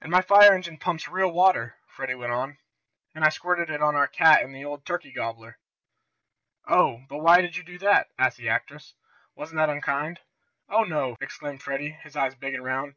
[0.00, 2.58] "And my fire engine pumps real water," Freddie went on,
[3.14, 5.56] "and I squirted it on our cat and on the old turkey gobbler."
[6.66, 8.94] "Oh, but why did you do that?" asked the actress.
[9.36, 10.18] "Wasn't that unkind?"
[10.68, 12.96] "Oh, no!" exclaimed Freddie, his eyes big and round.